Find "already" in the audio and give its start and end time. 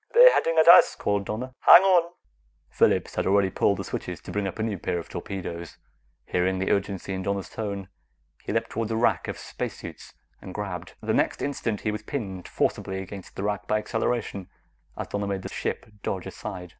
3.27-3.51